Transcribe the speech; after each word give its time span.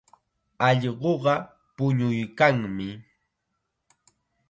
Allquqa 0.67 1.35
puñuykanmi. 1.75 2.87